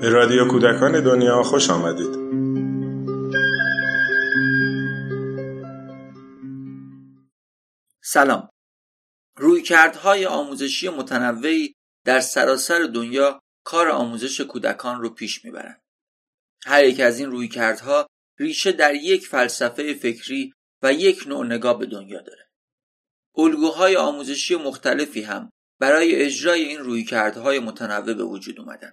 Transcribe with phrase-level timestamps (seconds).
[0.00, 2.14] به رادیو کودکان دنیا خوش آمدید.
[8.02, 8.48] سلام.
[9.36, 11.74] رویکردهای آموزشی متنوعی
[12.04, 15.82] در سراسر دنیا کار آموزش کودکان رو پیش می‌برند.
[16.66, 18.06] هر یک از این رویکردها
[18.38, 22.47] ریشه در یک فلسفه فکری و یک نوع نگاه به دنیا داره.
[23.38, 25.50] الگوهای آموزشی مختلفی هم
[25.80, 28.92] برای اجرای این رویکردهای متنوع به وجود اومدن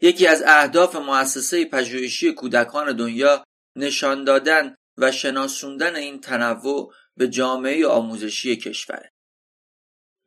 [0.00, 3.44] یکی از اهداف مؤسسه پژوهشی کودکان دنیا
[3.76, 9.10] نشان دادن و شناسوندن این تنوع به جامعه آموزشی کشوره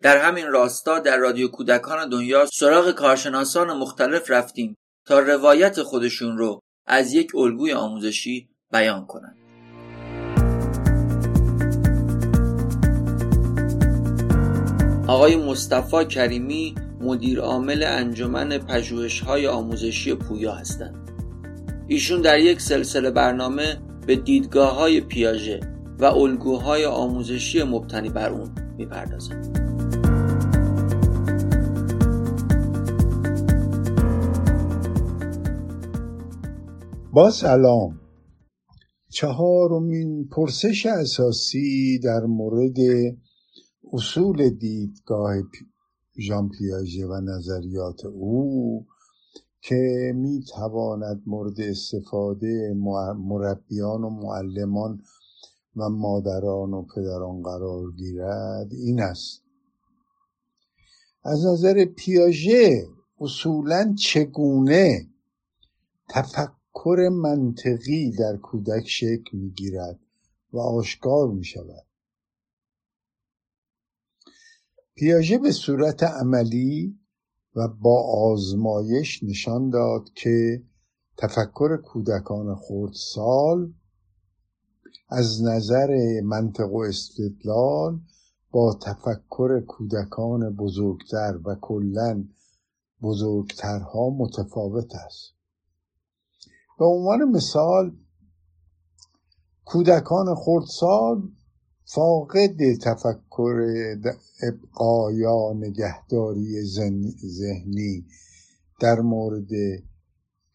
[0.01, 4.75] در همین راستا در رادیو کودکان دنیا سراغ کارشناسان مختلف رفتیم
[5.05, 9.46] تا روایت خودشون رو از یک الگوی آموزشی بیان کنند.
[15.07, 21.11] آقای مصطفی کریمی مدیر عامل انجمن پژوهش‌های آموزشی پویا هستند.
[21.87, 23.77] ایشون در یک سلسله برنامه
[24.07, 25.59] به دیدگاه های پیاژه
[25.99, 29.67] و الگوهای آموزشی مبتنی بر اون می‌پردازند.
[37.13, 37.99] با سلام
[39.11, 42.77] چهارمین پرسش اساسی در مورد
[43.93, 45.35] اصول دیدگاه
[46.19, 48.85] ژان پیاژه و نظریات او
[49.61, 52.73] که می تواند مورد استفاده
[53.17, 55.01] مربیان و معلمان
[55.75, 59.41] و مادران و پدران قرار گیرد این است.
[61.23, 62.87] از نظر پیاژه
[63.19, 65.07] اصولا چگونه
[66.09, 69.99] تفکر منطقی در کودک شکل می گیرد
[70.53, 71.86] و آشکار می شود
[74.97, 76.99] پیاژه به صورت عملی
[77.55, 80.63] و با آزمایش نشان داد که
[81.17, 83.73] تفکر کودکان خردسال
[85.09, 87.99] از نظر منطق و استدلال
[88.51, 92.23] با تفکر کودکان بزرگتر و کلا
[93.01, 95.33] بزرگترها متفاوت است.
[96.79, 97.95] به عنوان مثال
[99.65, 101.29] کودکان خردسال
[101.89, 103.55] فاقد تفکر
[104.43, 106.63] ابقا یا نگهداری
[107.25, 108.05] ذهنی
[108.79, 109.49] در مورد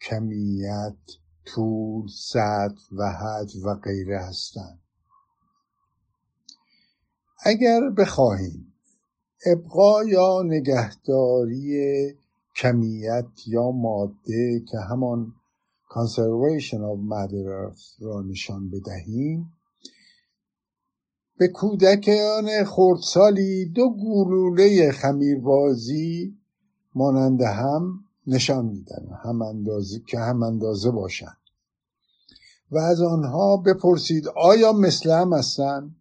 [0.01, 0.95] کمیت
[1.45, 4.79] طول سطح و حد و غیره هستند.
[7.45, 8.73] اگر بخواهیم
[9.45, 12.13] ابقا یا نگهداری
[12.55, 15.33] کمیت یا ماده که همان
[15.89, 19.52] conservation of matter را نشان بدهیم
[21.37, 26.37] به کودکان خردسالی دو گلوله خمیربازی
[26.95, 31.37] مانند هم نشان میدن هم اندازه که هم اندازه باشند
[32.71, 35.95] و از آنها بپرسید آیا مثل هم هستند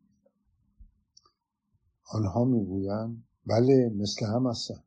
[2.12, 4.84] آنها می‌گویند بله مثل هم هستند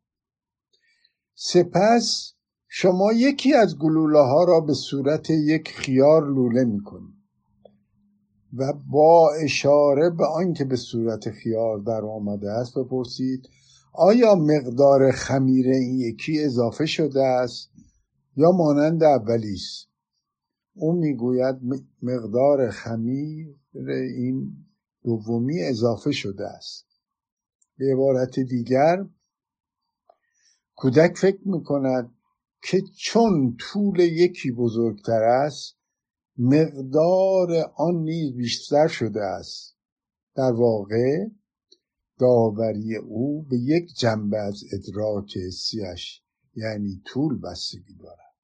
[1.36, 2.34] سپس
[2.68, 7.15] شما یکی از گلوله ها را به صورت یک خیار لوله می‌کنید.
[8.58, 13.50] و با اشاره به آنکه به صورت خیار در آمده است بپرسید
[13.94, 17.70] آیا مقدار خمیر این یکی اضافه شده است
[18.38, 19.88] یا مانند اولی است؟
[20.74, 21.56] او می‌گوید
[22.02, 23.56] مقدار خمیر
[24.18, 24.66] این
[25.04, 26.86] دومی اضافه شده است.
[27.78, 29.06] به عبارت دیگر
[30.76, 32.16] کودک فکر می‌کند
[32.64, 35.78] که چون طول یکی بزرگتر است
[36.38, 39.76] مقدار آن نیز بیشتر شده است.
[40.36, 41.26] در واقع
[42.20, 46.22] داوری او به یک جنبه از ادراک حسیش
[46.56, 48.36] یعنی طول بستگی دارد.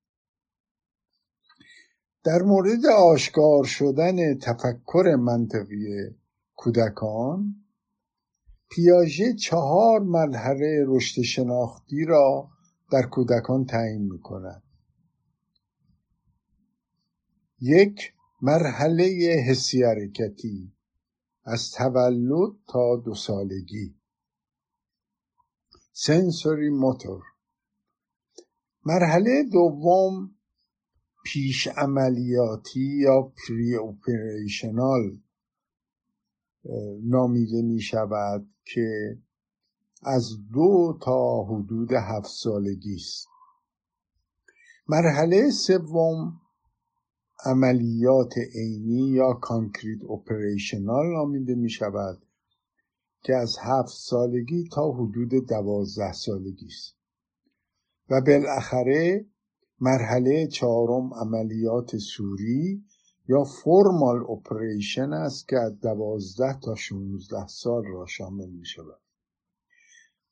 [2.23, 6.15] در مورد آشکار شدن تفکر منطقی
[6.55, 7.55] کودکان
[8.71, 12.49] پیاژه چهار مرحله رشد شناختی را
[12.91, 14.63] در کودکان تعیین می کند
[17.61, 19.03] یک مرحله
[19.49, 20.73] حسی حرکتی
[21.43, 23.95] از تولد تا دو سالگی.
[25.91, 27.23] سنسوری موتور
[28.85, 30.35] مرحله دوم
[31.25, 35.17] پیش عملیاتی یا preoperational
[37.03, 39.17] نامیده می شود که
[40.03, 43.27] از دو تا حدود هفت سالگی است.
[44.87, 46.40] مرحله سوم
[47.45, 52.21] عملیات عینی یا concrete operational نامیده می شود
[53.23, 56.95] که از هفت سالگی تا حدود دوازده سالگی است.
[58.09, 59.25] و بالاخره
[59.79, 62.83] مرحله چهارم عملیات سوری
[63.27, 68.99] یا فرمال اپریشن است که از دوازده تا 16 سال را شامل می شود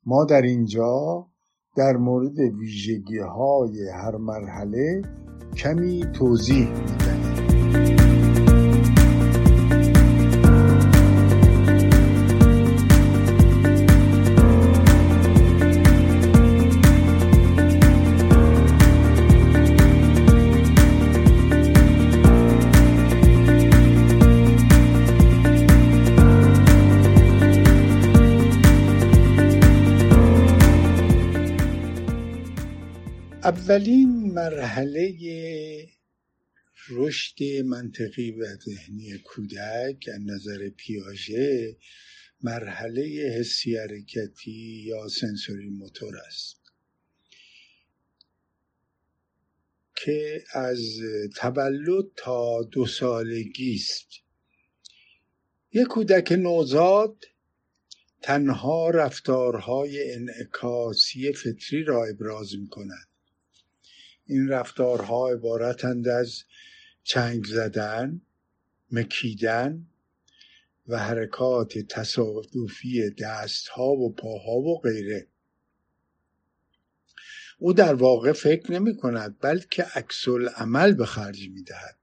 [0.06, 1.28] ما در اینجا
[1.76, 5.02] در مورد ویژگی های هر مرحله
[5.58, 7.40] کمی توضیح می‌دهیم
[33.44, 35.90] اولین مرحله
[36.90, 41.78] رشد منطقی و ذهنی کودک از نظر پیاژه
[42.42, 43.02] مرحله
[43.40, 46.62] حسی حرکتی یا سنسوری موتور است.
[49.96, 51.00] که از
[51.36, 54.10] تولد تا دو سالگی است.
[55.74, 57.26] یک کودک نوزاد
[58.22, 63.09] تنها رفتارهای انعکاسی فطری را ابراز می کند
[64.30, 66.44] این رفتارها عبارتند از
[67.04, 68.22] چنگ زدن
[68.92, 69.88] مکیدن
[70.88, 75.28] و حرکات تصادفی دستها و پاها و غیره.
[77.60, 81.98] او در واقع فکر نمی کند بلکه عکس عمل به خرج می دهد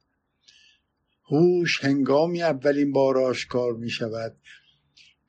[1.31, 4.37] هوش هنگامی اولین بار آشکار می شود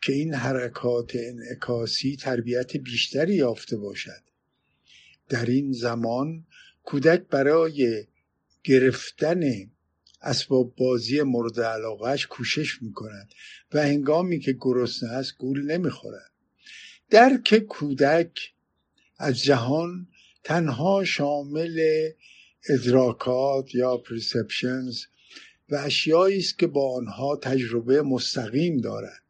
[0.02, 4.24] که این حرکات انعکاسی تربیت بیشتری یافته باشد.
[5.30, 6.47] در این زمان
[6.88, 8.06] کودک برای
[8.64, 9.42] گرفتن
[10.22, 13.34] اسباب بازی مورد علاقهش کوشش می‌کند
[13.74, 16.32] و هنگامی که گرسنه است گول نمی‌خورد.
[17.10, 18.54] درک کودک
[19.18, 20.08] از جهان
[20.44, 22.10] تنها شامل
[22.70, 25.04] ادراکات یا پرسپشنز
[25.70, 29.24] و اشیایی است که با آنها تجربه مستقیم دارد.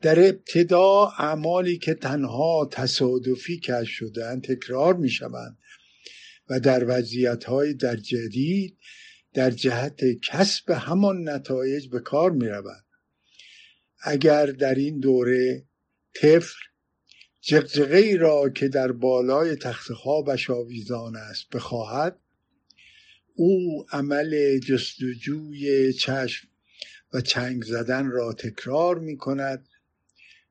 [0.00, 5.58] در ابتدا اعمالی که تنها تصادفی کش شدن تکرار می شوند
[6.48, 8.78] و در وضعیت های در جدید
[9.34, 12.84] در جهت کسب همان نتایج به کار می روند.
[14.02, 15.66] اگر در این دوره
[16.14, 16.58] طفل
[17.40, 22.18] جقجقه را که در بالای تخت خوابش آویزان است بخواهد
[23.34, 26.48] او عمل جستجوی چشم
[27.12, 29.68] و چنگ زدن را تکرار می کند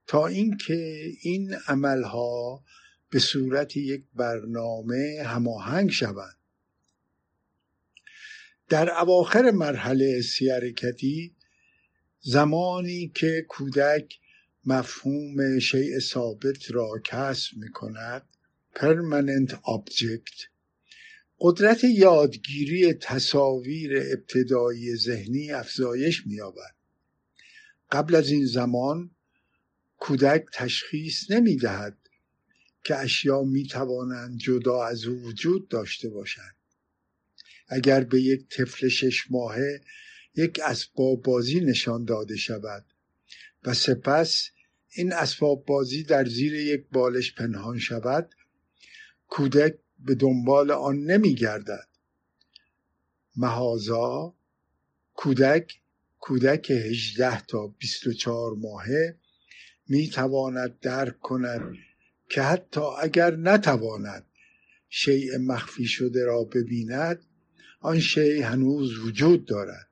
[0.07, 2.63] تا اینکه این عملها
[3.09, 6.37] به صورت یک برنامه هماهنگ شوند.
[8.69, 11.35] در اواخر مرحله سی حرکتی
[12.19, 14.19] زمانی که کودک
[14.65, 18.23] مفهوم شیء ثابت را کسب می کند
[18.75, 20.47] permanent object
[21.39, 26.75] قدرت یادگیری تصاویر ابتدایی ذهنی افزایش می‌یابد.
[27.91, 29.11] قبل از این زمان
[29.97, 31.97] کودک تشخیص نمی دهد
[32.85, 36.55] که اشیا می توانند جدا از او وجود داشته باشند.
[37.67, 39.81] اگر به یک طفل شش ماهه
[40.35, 42.85] یک اسباب بازی نشان داده شود
[43.63, 44.49] و سپس
[44.89, 48.35] این اسباب بازی در زیر یک بالش پنهان شود
[49.27, 51.87] کودک به دنبال آن نمی گردد
[53.35, 54.35] مهازا
[55.13, 55.81] کودک
[56.19, 59.19] کودک 18 تا 24 ماهه
[59.87, 61.77] می تواند درک کند
[62.29, 64.25] که حتی اگر نتواند
[64.89, 67.25] شیء مخفی شده را ببیند
[67.79, 69.89] آن شیء هنوز وجود دارد.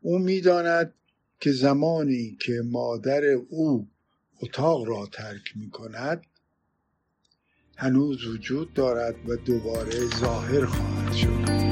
[0.00, 0.94] او می‌داند
[1.40, 3.88] که زمانی که مادر او
[4.42, 6.22] اتاق را ترک می کند
[7.76, 11.67] هنوز وجود دارد و دوباره ظاهر خواهد شد.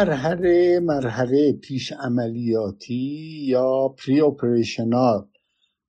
[0.00, 5.28] مرحله مرحله پیش عملیاتی یا پری اپریشنال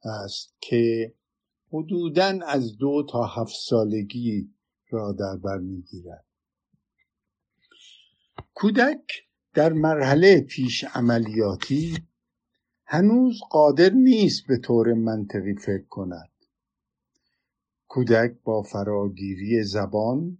[0.03, 1.13] است که
[1.73, 4.53] حدودا از دو تا هفت سالگی
[4.89, 6.25] را در بر می‌گیرد.
[8.53, 9.03] کودک
[9.53, 11.97] در مرحله پیش عملیاتی
[12.85, 16.31] هنوز قادر نیست به طور منطقی فکر کند.
[17.87, 20.37] کودک با فراگیری زبان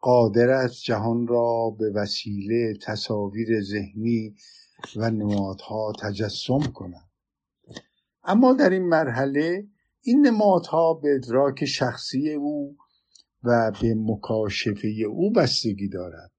[0.00, 4.34] قادر است جهان را به وسیله تصاویر ذهنی
[4.96, 7.10] و نمادها تجسم کند
[8.24, 9.68] اما در این مرحله
[10.02, 12.76] این نمادها به ادراک شخصی او
[13.44, 16.32] و به مکاشفه او بستگی دارد.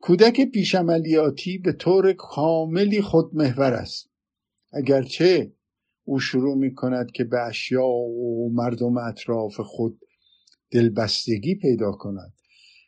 [0.00, 4.10] کودک پیشعملیاتی به طور کاملی خودمحور است.
[4.72, 5.52] اگرچه
[6.04, 10.00] او شروع می کند که به اشیاء و مردم اطراف خود
[10.70, 12.32] دلبستگی پیدا کند.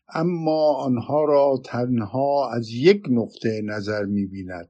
[0.08, 4.68] اما آنها را تنها از یک نقطه نظر می بیند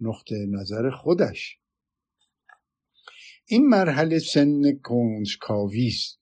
[0.00, 1.58] نقطه نظر خودش.
[3.46, 6.20] این مرحله سن کنجکاوی است.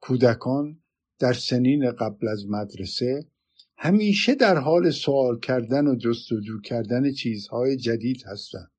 [0.00, 0.82] کودکان
[1.18, 3.26] در سنین قبل از مدرسه
[3.78, 8.70] همیشه در حال سوال کردن و جستجو کردن چیزهای جدید هستند.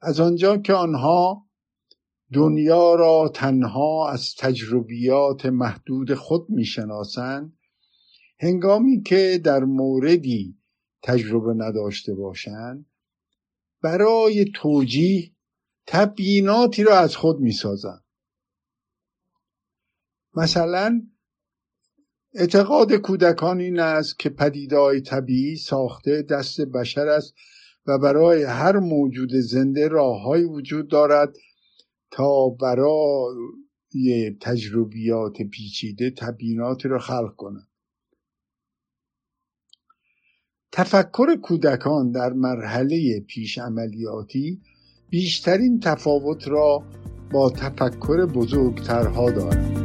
[0.00, 1.49] از آنجا که آنها
[2.32, 7.58] دنیا را تنها از تجربیات محدود خود می‌شناسند.
[8.38, 10.58] هنگامی که در موردی
[11.02, 12.86] تجربه نداشته باشند
[13.82, 15.32] برای توجیه
[15.86, 18.04] تبییناتی را از خود می‌سازند.
[20.34, 21.02] مثلا
[22.34, 27.34] اعتقاد کودکان این است که پدیدهای طبیعی ساخته دست بشر است
[27.86, 31.36] و برای هر موجود زنده راههایی وجود دارد
[32.10, 37.68] تا برای تجربیات پیچیده تبییناتی را خلق کند
[40.72, 44.60] تفکر کودکان در مرحله پیش عملیاتی
[45.10, 46.82] بیشترین تفاوت را
[47.32, 49.79] با تفکر بزرگترها دارد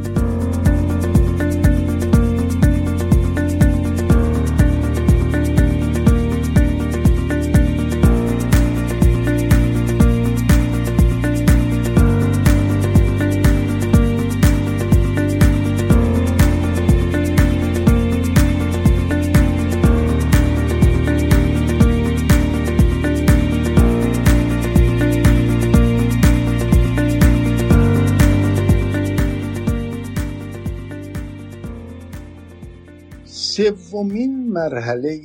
[33.56, 35.20] سومین مرحله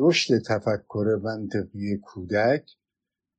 [0.00, 2.70] رشد تفکر منطقی کودک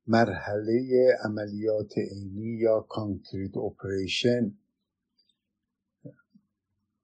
[0.08, 4.58] مرحله عملیات عینی یا concrete operation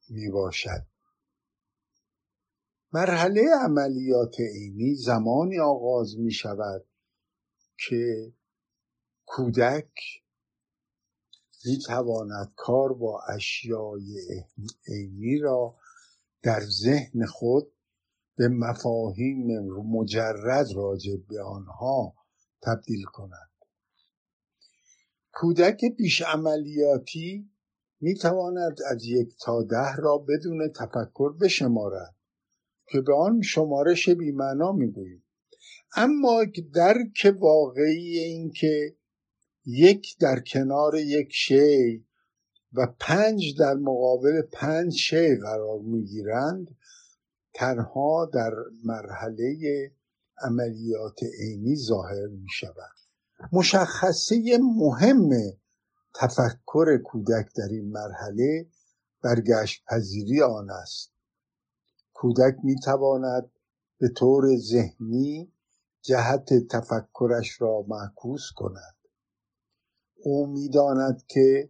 [0.09, 0.85] می باشد
[2.93, 6.85] مرحله عملیات عینی زمانی آغاز می شود
[7.87, 8.33] که
[9.25, 9.91] کودک
[11.65, 14.43] می تواند کار با اشیای
[14.87, 15.75] عینی را
[16.43, 17.71] در ذهن خود
[18.35, 22.13] به مفاهیم مجرد راجع به آنها
[22.61, 23.49] تبدیل کند.
[25.33, 27.49] کودک بیش عملیاتی
[27.99, 32.15] می تواند از یک تا ده را بدون تفکر بشمارد
[32.87, 35.23] که به آن شمارش بیمعنا می‌گوییم.
[35.95, 38.95] اما درک واقعی این که
[39.65, 42.05] یک در کنار یک شی
[42.73, 46.75] و پنج در مقابل پنج شی قرار می‌گیرند
[47.53, 48.51] تنها در
[48.83, 49.91] مرحله
[50.37, 52.93] عملیات عینی ظاهر می شود
[53.53, 55.29] مشخصه مهم
[56.15, 58.67] تفکر کودک در این مرحله
[59.23, 61.13] برگشت پذیری آن است.
[62.13, 63.51] کودک می تواند
[63.97, 65.53] به طور ذهنی
[66.01, 68.95] جهت تفکرش را معکوس کند.
[70.15, 71.69] او می‌داند که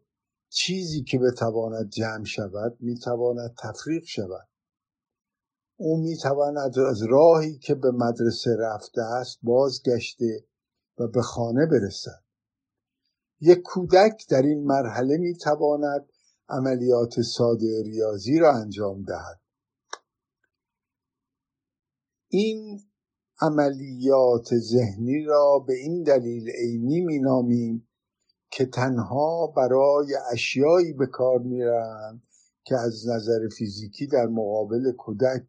[0.56, 4.48] چیزی که بتواند جمع شود می‌تواند تفریق شود.
[5.76, 10.46] او می‌تواند از راهی که به مدرسه رفته است بازگشته
[10.98, 12.24] و به خانه برسد.
[13.42, 16.10] یک کودک در این مرحله می‌تواند
[16.50, 19.42] عملیات ساده ریاضی را انجام دهد.
[22.28, 22.80] این
[23.42, 27.88] عملیات ذهنی را به این دلیل عینی مینامیم
[28.54, 32.24] که تنها برای اشیایی به کار میرند
[32.64, 35.48] که از نظر فیزیکی در مقابل کودک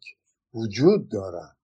[0.54, 1.56] وجود دارند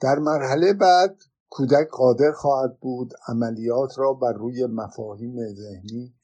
[0.00, 6.14] در مرحله بعد کودک قادر خواهد بود عملیات را بر روی مفاهیم ذهنی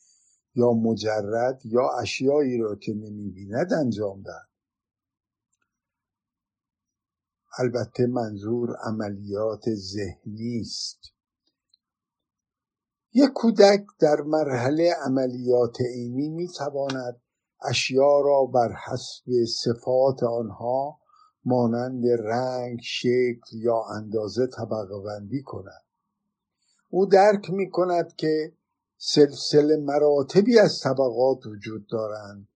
[0.54, 4.48] یا مجرد یا اشیایی را که نمی‌بیند انجام دهد.
[7.58, 11.13] البته منظور عملیات ذهنی است.
[13.16, 17.20] یک کودک در مرحله عملیات عینی می تواند
[17.62, 20.98] اشیا را بر حسب صفات آنها
[21.44, 25.84] مانند رنگ شکل یا اندازه طبقه بندی کند.
[26.90, 28.52] او درک می کند که
[28.98, 32.48] سلسله مراتبی از طبقات وجود دارند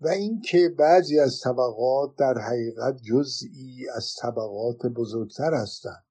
[0.00, 6.03] و اینکه بعضی از طبقات در حقیقت جزئی از طبقات بزرگتر هستند.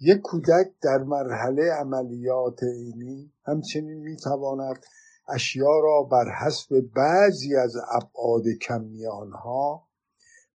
[0.00, 4.86] یک کودک در مرحله عملیات عینی همچنین می‌تواند
[5.28, 9.88] اشیا را بر حسب بعضی از ابعاد کمی آنها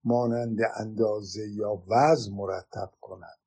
[0.03, 3.37] مانند اندازه یا وزن مرتب کند.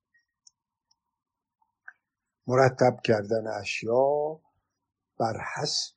[2.47, 4.41] مرتب کردن اشیا
[5.19, 5.97] بر حسب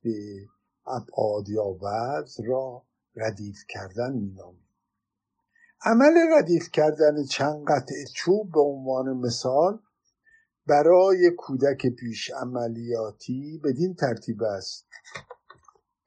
[0.87, 2.83] ابعاد یا وزن را
[3.15, 4.69] ردیف کردن مینامیم.
[5.81, 9.79] عمل ردیف کردن چند قطعه چوب به عنوان مثال
[10.69, 14.87] برای کودک پیش عملیاتی بدین ترتیب است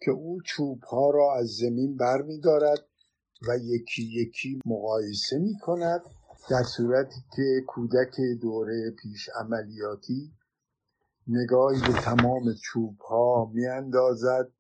[0.01, 2.87] که او چوب ها را از زمین بر می دارد
[3.49, 6.03] و یکی یکی مقایسه می کند
[6.51, 10.33] در صورتی که کودک دوره پیش عملیاتی
[11.27, 14.53] نگاهی به تمام چوب ها می اندازد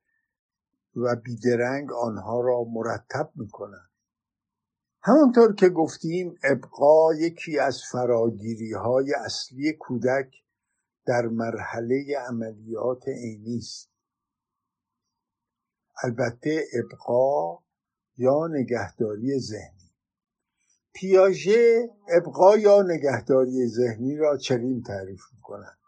[0.96, 3.91] و بیدرنگ آنها را مرتب می کند
[5.04, 10.42] همانطور که گفتیم ابقا یکی از فراگیری های اصلی کودک
[11.06, 13.90] در مرحله عملیات عینی است.
[16.04, 17.58] البته ابقا
[18.16, 19.90] یا نگهداری ذهنی.
[20.94, 25.78] پیاژه ابقا یا نگهداری ذهنی را چنین تعریف می‌کند.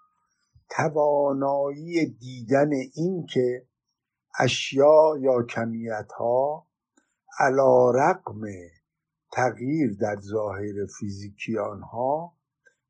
[0.68, 3.66] توانایی دیدن این که
[4.38, 6.66] اشیا یا کمیت ها
[7.38, 8.40] علا رقم
[9.34, 12.36] تغییر در ظاهر فیزیکی آنها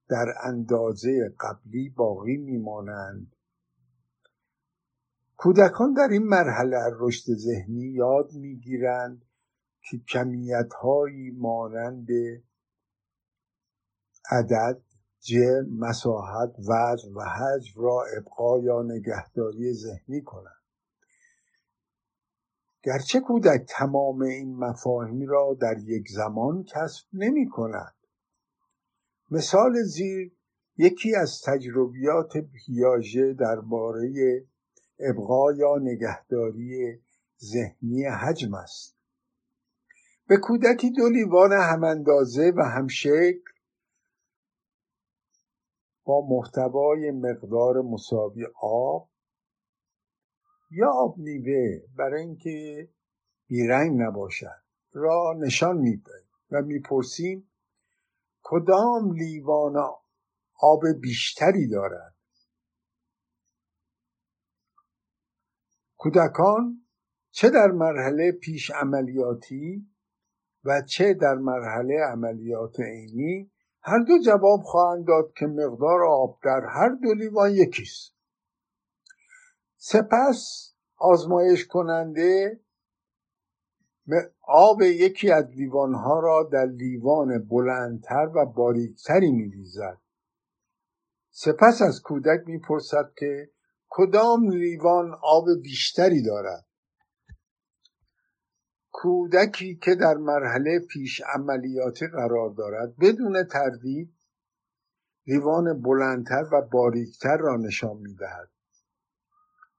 [0.08, 3.36] در اندازه قبلی باقی میمانند.
[5.36, 9.24] کودکان در این مرحله رشد ذهنی یاد می‌گیرند
[9.90, 12.08] که کمیت هایی مانند
[14.30, 14.82] عدد
[15.20, 20.63] جرم مساحت وزن و حجم را ابقا یا نگهداری ذهنی کنند.
[22.84, 27.94] گرچه کودک تمام این مفاهیم را در یک زمان کسب نمی کند.
[29.30, 30.32] مثال زیر
[30.76, 34.12] یکی از تجربیات پیاژه درباره
[34.98, 37.00] ابقا یا نگهداری
[37.44, 38.96] ذهنی حجم است.
[40.26, 43.50] به کودکی دو لیوان هم اندازه و هم شکل
[46.04, 49.08] با محتوای مقدار مساوی آب
[50.70, 52.88] یا آب میوه برای اینکه
[53.48, 54.64] بیرنگ نباشد.
[54.92, 57.50] را نشان می‌دهیم و می‌پرسیم
[58.42, 59.76] کدام لیوان
[60.60, 62.14] آب بیشتری دارد؟
[65.96, 66.86] کودکان
[67.30, 69.88] چه در مرحله پیش عملیاتی
[70.64, 73.50] و چه در مرحله عملیات عینی؟
[73.82, 78.13] هر دو جواب خواهند داد که مقدار آب در هر دو لیوان یکیست.
[79.86, 82.60] سپس آزمایش کننده
[84.42, 90.00] آب یکی از لیوانها را در لیوان بلندتر و باریکتری میریزد.
[91.30, 93.50] سپس از کودک می‌پرسد که
[93.88, 96.66] کدام لیوان آب بیشتری دارد.
[98.92, 104.14] کودکی که در مرحله پیش عملیاتی قرار دارد بدون تردید
[105.26, 108.53] لیوان بلندتر و باریکتر را نشان می‌دهد.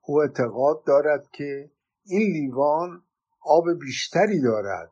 [0.05, 1.71] او اعتقاد دارد که
[2.05, 3.03] این لیوان
[3.41, 4.91] آب بیشتری دارد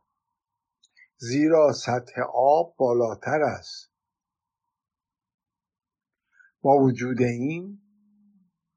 [1.18, 3.92] زیرا سطح آب بالاتر است.
[6.62, 7.82] با وجود این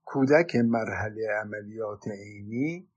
[0.05, 2.91] کودک مرحله عملیات عینی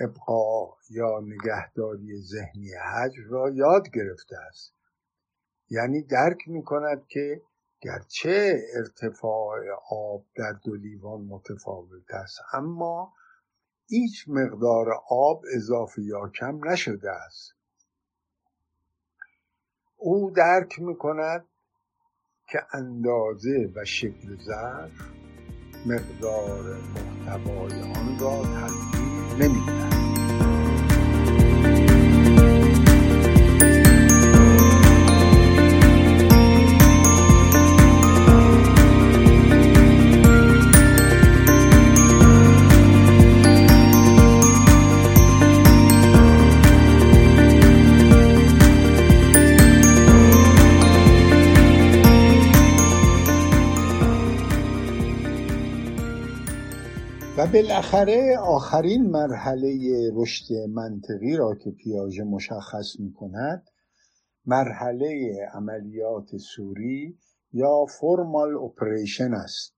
[0.00, 4.74] ابقا یا نگهداری ذهنی حجم را یاد گرفته است.
[5.70, 7.42] یعنی درک می کند که
[7.84, 13.12] گرچه ارتفاع آب در دو لیوان متفاوت است اما
[13.86, 17.54] هیچ مقدار آب اضافه یا کم نشده است.
[19.96, 21.46] او درک می کند
[22.48, 25.10] که اندازه و شکل ظرف
[25.86, 29.93] مقدار محتوای آن را تغییر نمی‌دهد
[57.46, 63.70] بالاخره آخرین مرحله رشد منطقی را که پیاژه مشخص می کند
[64.46, 67.18] مرحله عملیات سوری
[67.52, 69.74] یا فرمال اپریشن است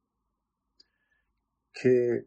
[1.75, 2.27] که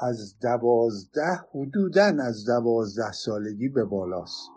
[0.00, 4.50] از دوازده حدودا از دوازده سالگی به بالاست.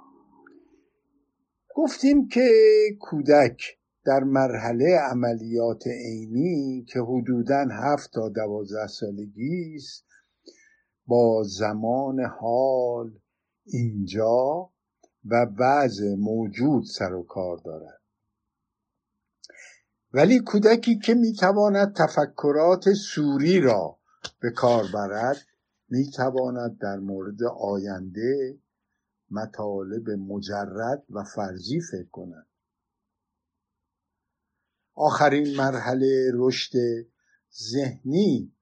[1.76, 2.50] گفتیم که
[3.00, 10.06] کودک در مرحله عملیات عینی که حدودا هفت تا دوازده سالگی است
[11.06, 13.20] با زمان حال
[13.66, 14.70] اینجا
[15.26, 18.02] و وضع موجود سر و کار دارد.
[20.14, 24.00] ولی کودکی که می‌تواند تفکرات سوری را
[24.40, 25.38] به کار برد
[25.90, 28.60] می‌تواند در مورد آینده
[29.32, 32.48] مطالب مجرد و فرضی فکر کند.
[35.04, 36.74] آخرین مرحله رشد
[37.72, 38.56] ذهنی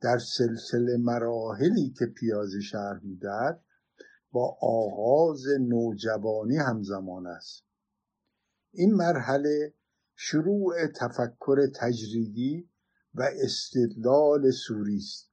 [0.00, 3.64] در سلسله مراحلی که پیازه شهر می‌دهد
[4.32, 7.64] با آغاز نوجوانی همزمان است.
[8.72, 9.74] این مرحله
[10.16, 12.68] شروع تفکر تجریدی
[13.14, 15.30] و استدلال سوری است.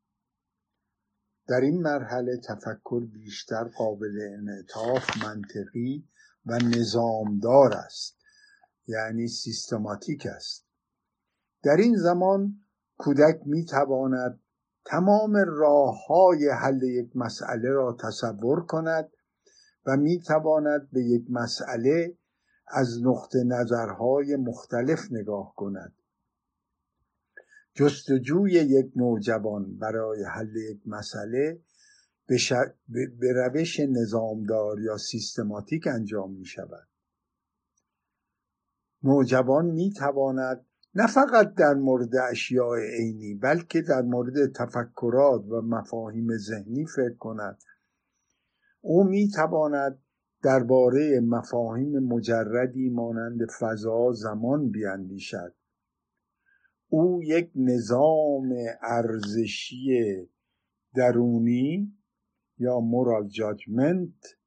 [1.47, 6.07] در این مرحله تفکر بیشتر قابل انعطاف منطقی
[6.45, 8.20] و نظامدار است.
[8.87, 10.65] یعنی سیستماتیک است.
[11.63, 12.61] در این زمان
[12.97, 14.39] کودک می تواند
[14.85, 19.09] تمام راه های حل یک مسئله را تصور کند
[19.85, 22.17] و می تواند به یک مسئله
[22.67, 25.93] از نقطه نظرهای مختلف نگاه کند.
[27.73, 31.61] جستجوی یک نوجوان برای حل یک مسئله
[33.19, 36.87] به, روش نظامدار یا سیستماتیک انجام می شود
[39.03, 46.37] نوجوان می تواند نه فقط در مورد اشیاء عینی بلکه در مورد تفکرات و مفاهیم
[46.37, 47.63] ذهنی فکر کند.
[48.81, 49.99] او می تواند
[50.43, 55.53] درباره مفاهیم مجردی مانند فضا زمان بیاندیشد
[56.89, 60.15] او یک نظام ارزشی
[60.95, 61.93] درونی
[62.57, 64.37] یا مورال جاجمنت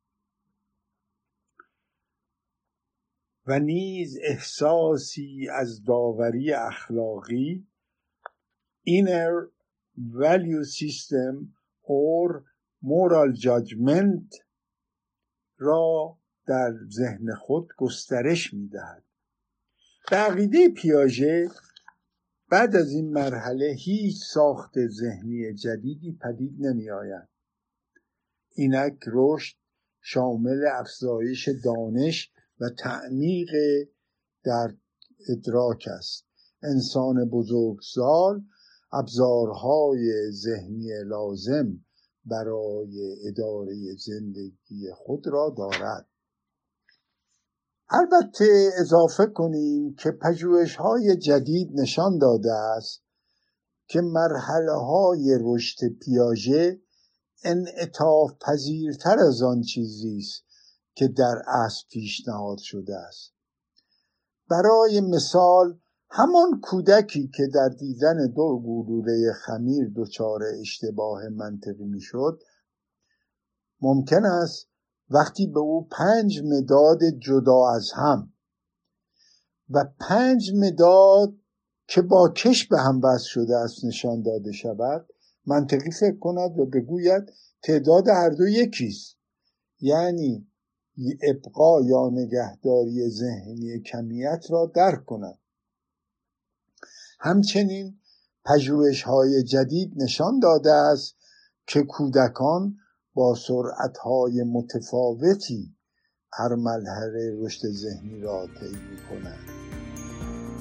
[3.47, 7.67] و نیز احساسی از داوری اخلاقی
[8.89, 9.51] inner
[9.97, 11.35] value system
[11.83, 12.45] or
[12.83, 14.35] moral judgment
[15.59, 19.05] را در ذهن خود گسترش می‌دهد.
[20.11, 21.49] به عقیده پیاژه
[22.51, 27.29] بعد از این مرحله هیچ ساخت ذهنی جدیدی پدید نمی آید
[28.55, 29.57] اینک رشد
[30.01, 33.51] شامل افزایش دانش و تعمیق
[34.45, 34.75] در
[35.29, 36.25] ادراک است.
[36.63, 38.43] انسان بزرگسال
[38.93, 41.85] ابزارهای ذهنی لازم
[42.25, 46.07] برای اداره زندگی خود را دارد.
[47.91, 53.03] البته اضافه کنیم که پژوهش های جدید نشان داده است
[53.87, 56.81] که مرحله های رشد پیاژه
[57.45, 60.45] انعطاف پذیرتر از آن چیزی است
[60.95, 63.33] که در اصل پیشنهاد شده است.
[64.51, 65.79] برای مثال
[66.11, 72.43] همان کودکی که در دیدن دو گلوله خمیر دچار اشتباه منطقی می‌شد
[73.81, 74.69] ممکن است
[75.11, 78.33] وقتی به او پنج مداد جدا از هم
[79.71, 81.35] و پنج مداد
[81.87, 85.07] که با کش به هم وصل شده است نشان داده شود
[85.47, 89.17] منطقی فکر کند و بگوید تعداد هر دو یکیست.
[89.81, 90.47] یعنی
[91.23, 95.39] ابقا یا نگهداری ذهنی کمیت را درک کند.
[97.21, 97.99] همچنین
[98.45, 101.17] پژوهش های جدید نشان داده است
[101.67, 102.77] که کودکان
[103.15, 105.77] با سرعت های متفاوتی
[106.33, 108.77] هر مرحله رشد ذهنی را طی
[109.11, 109.49] کنند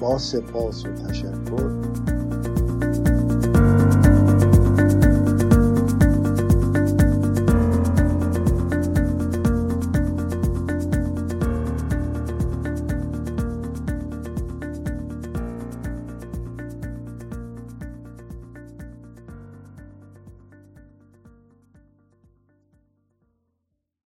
[0.00, 2.13] با سپاس و تشکر.